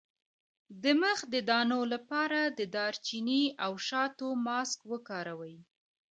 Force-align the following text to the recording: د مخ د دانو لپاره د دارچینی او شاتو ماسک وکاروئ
د 0.83 0.85
مخ 1.01 1.19
د 1.33 1.35
دانو 1.49 1.79
لپاره 1.93 2.39
د 2.57 2.59
دارچینی 2.75 3.43
او 3.65 3.71
شاتو 3.87 4.27
ماسک 4.45 4.79
وکاروئ 4.91 5.55